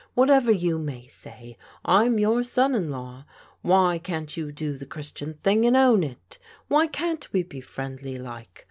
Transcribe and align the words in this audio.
Whatever 0.15 0.51
you 0.51 0.79
may 0.79 1.05
say, 1.05 1.59
I'm 1.85 2.17
your 2.17 2.41
son 2.41 2.73
in 2.73 2.89
law. 2.89 3.27
Why 3.61 3.99
can't 3.99 4.35
you 4.35 4.51
do 4.51 4.75
the 4.75 4.87
Christian 4.87 5.35
thing 5.43 5.63
and 5.63 5.77
own 5.77 6.01
it? 6.03 6.39
Why 6.69 6.87
can't 6.87 7.31
we 7.31 7.43
be 7.43 7.61
friendly 7.61 8.17
like? 8.17 8.59